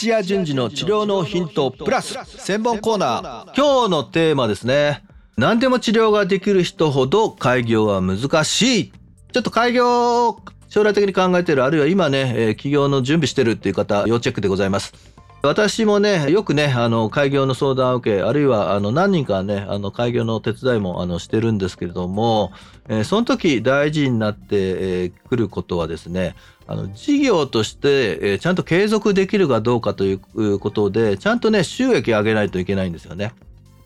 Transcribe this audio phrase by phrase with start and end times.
[0.00, 3.54] 土屋順次の治療のヒントプラス専門コーナー。
[3.54, 5.04] 今日のテーマですね。
[5.36, 8.92] 何でも治療ができる人ほど開業は難しい。
[9.30, 10.40] ちょっと開業
[10.70, 14.94] 将来的に考えてるあるいは今ね、えー、起業の準備してるっていう方要チェックでございます
[15.42, 22.52] 私もね、よくね、あの、開業の相談を受け、あるいは、あの、何人かね、あの、開業の手伝いも、あの、してるんですけれども、
[22.88, 26.34] えー、その時大事になってく、えー、ることはですね、
[26.66, 33.32] あの、事業として、えー、ちゃんと継続できるかどうかということで、ちゃんとね、収益上げないといけないんですよね。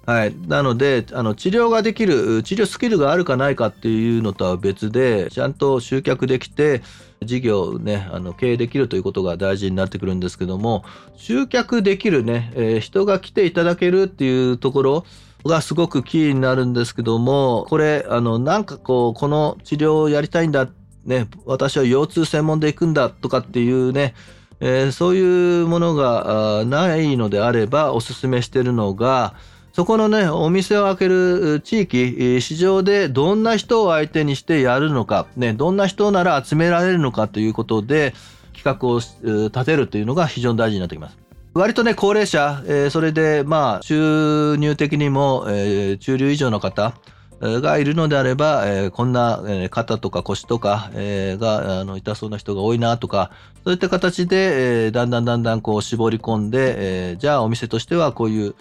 [0.07, 0.35] はい。
[0.47, 6.83] なので、あの、治療ができる、治療スキルがあるかないかっていうのとは別で、ちゃんと集客できて、
[7.23, 10.85] 事業ね、あの、経営できるということが大事になってくるんですけども、
[11.17, 15.07] 集客できるね、えー、人が来ていただけるっていうところ、
[15.45, 20.69] がすごくキーになるんですけども、これ、あの、なんかこう、この治療をやりたいんだ、
[21.05, 24.15] ね、私は腰痛専門で行くんだとかっていうね、
[24.61, 29.35] えー、そういうものがないのであれば、おすすめしてるのが、
[29.75, 38.15] そこのね、お店を開ける地域、市場でどんな人を相手にしてやるのか、ね、どんな人なら集められるのかということで、
[38.57, 41.19] 企画を立てるというのが非常に大事になってきます。
[41.55, 46.95] 割とね、高齢者、えー、それで、まあ、収入的にも、えー、中流以上の方、
[47.41, 53.33] がいるのであれば、えー、こんな、え、肩とか腰とか、え、があの痛そうな人が多いなとか
[53.65, 58.55] そういった形で、え、だんだんだんだんこう絞り込んで、え、じゃあお店としてはこういう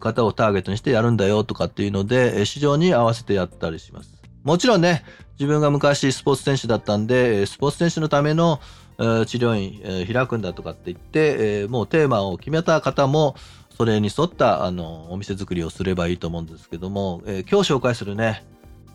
[0.00, 4.14] 方をターゲットにしてやるんだよとかっていうので、市場に合わせてやったりします。
[4.44, 5.04] もちろんね、
[5.38, 8.60] 自分が昔スポーツ選手だったんで、スポーツ選手のための
[8.98, 9.04] 治
[9.38, 13.36] 療院開くんだとかって言って、もうテーマを決めた方も、
[13.76, 18.44] それに沿ったあのお店作りをすればいいと思うんですけども、え、今日紹介するね、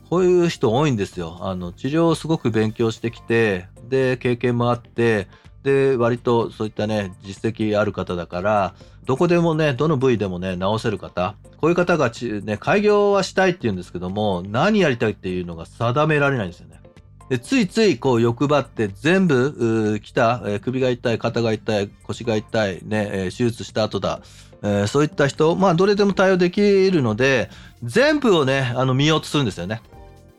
[0.10, 1.38] こういう人多いんですよ。
[1.42, 5.28] あの治療をすごく勉強してきて、で、経験もあって、
[5.64, 8.76] で、割とそういったね、実績ある方だから、
[9.06, 16.82] どこでもね、どの部位でもね、治せる方、こういう方がち、ね、開業はしたいって言うんですけども、何やりたいっていうのが定められないんですよね。
[17.30, 24.22] でついついこう欲張って全部来た、え、首が痛い、肩が痛い、腰が痛い、ね、え、手術した後だ、
[24.62, 26.62] え、そういった人、まあどれでも対応でき
[26.92, 27.50] るので、
[27.82, 29.82] 全部をね、あの見ようとするんですよね。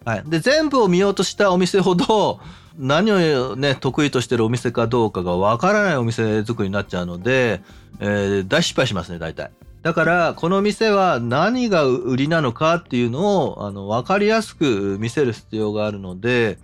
[0.04, 0.22] はい。
[0.26, 2.40] で、全部を見ようとしたお店ほど、
[2.76, 7.62] 何をね、得意としてるお店かどうかがわからないお店作りになっちゃうので、
[8.00, 9.52] えー、大失敗しますね、大体。
[9.82, 16.58] だから、この店は何が売りなのかっていうのを、あの、わかりやすく見せる必要があるので、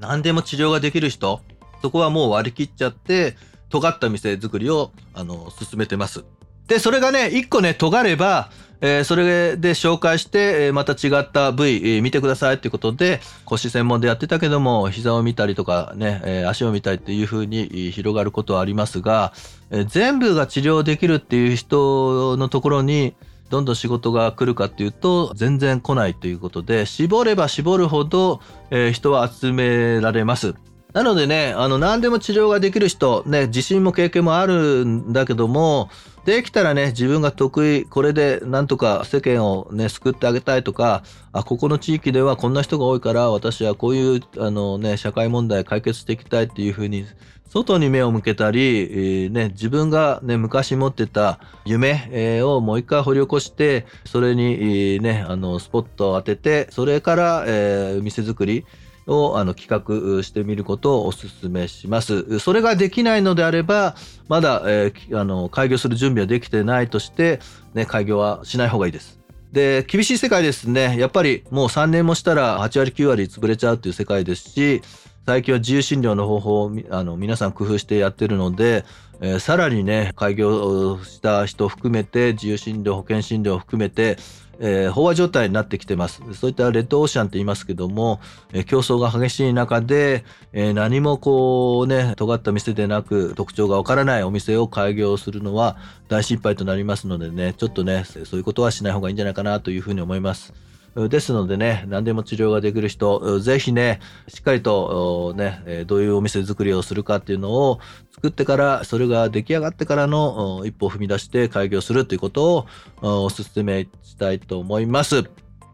[0.00, 1.40] 何でも治療ができる人、
[1.82, 3.36] そこはもう割り切っちゃって、
[3.68, 6.24] 尖った店作りを、あの、進めてます。
[6.66, 8.50] で、それがね、一個ね、尖れば、
[8.84, 19.32] え、それで紹介して、え、また違った部位、え、見てくださいっていうことで、腰専門でやってたけども、膝を見たりとかね、え足を見たりっていう風に広がることはありますが、
[19.70, 23.14] え全部が治療できるっていう人のところに、
[23.50, 28.40] どんどん仕事が来るかっていうと、全然来ないということで、絞れば絞るほど、
[28.72, 30.54] え人は集められます。
[30.92, 35.88] なのでね、あの、何でも治療ができる人、ね、自信も経験もあるんだけども、
[36.24, 41.02] できたらね、自分が得意、これでなんとか世間をね、救ってあげたいとか、
[41.32, 47.06] あ、ここの地域ではこんな人が多いから、私はこういう、あのね、社会問題解決していきたいっていうふうに、
[47.48, 58.64] 外に目を向けたり、えー、ね、自分がね、昔持ってた夢、をもう一回掘り起こして、それに、えー、ね、あの、スポットを当てて、それから、えー、店作り、
[59.06, 59.68] をあの企
[60.16, 62.38] 画してみることをお勧めします。
[62.38, 63.96] それができないのであれば、
[64.28, 67.40] まだ、えー、あの開業する準備はできてないとして、
[67.74, 69.20] ね、開業はしない方がいいです。
[69.52, 70.96] で、厳しい世界ですね。
[70.98, 74.82] やっぱりもう3年もしたら8割9割潰れちゃうっていう世界ですし、
[75.24, 78.84] 最近は自由診療の方法をあの皆さん工夫してやってるので、
[79.20, 84.16] えー、さらにね、開業した人含めて、自由診療、保険診療を含めて、
[84.58, 86.22] えー、飽和状態になってきてます。
[86.34, 88.20] そういったレッドオーシャンと言いますけども、
[88.52, 95.76] えー、競争が激しい中で、えー、何もこうね、尖った店でなく特徴がわからないお店を開業するのは
[96.08, 100.52] 大失敗となりますのでね、ちょっとね、そういうことはしない方がいいんじゃないかなというふうに思います。
[100.94, 107.80] ですのでね、何でも治療ができる人、ぜひね、しっかりとね、どういうお店作りをするかっていうのを
[108.12, 112.66] 作ってから、それが出来上がってからの一歩を踏み出して開業するということ
[113.02, 115.24] をお勧めしたいと思います。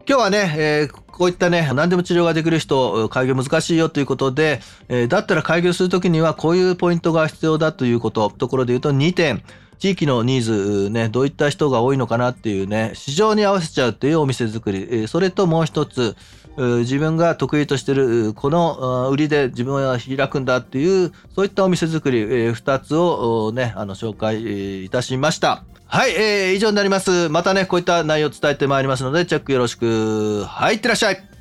[0.07, 9.43] 今日はね、えー、こういったね、何でも治療ができる人、開業難しいよということで、えー、だったら開業するときにはこういうポイントが必要だということ、ところで言うと2点。
[9.79, 15.07] 地域のニーズねどういった人が多いのかなっていうね市場に合わせちゃうっていうお店作り。
[15.07, 16.15] それともう一つ
[16.57, 25.63] 自分が得意としてるこの売りで自分は開くんだっていうそういったお店作り2つをねあの紹介いたしました。
[25.85, 27.29] はい、えー、以上になります。
[27.29, 30.43] またねこういった内容を伝えてまいりますのでチェックよろしく。
[30.43, 31.38] はいいってらっしゃい。